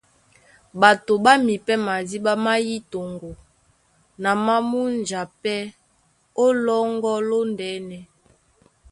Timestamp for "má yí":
2.45-2.75